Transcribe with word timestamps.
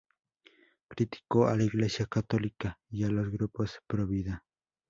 Criticó 0.87 1.45
a 1.45 1.55
la 1.55 1.61
Iglesia 1.63 2.07
católica 2.07 2.79
y 2.89 3.03
a 3.03 3.09
los 3.11 3.29
grupos 3.29 3.81
provida. 3.85 4.43